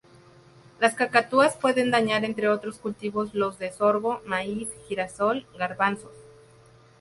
[0.79, 6.15] Las cacatúas pueden dañar entre otros cultivos los de sorgo, maíz, girasol, garbanzos.